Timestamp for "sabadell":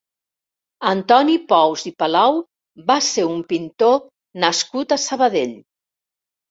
5.09-5.59